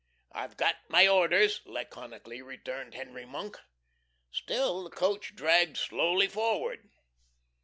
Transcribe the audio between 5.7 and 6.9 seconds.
slowly forward.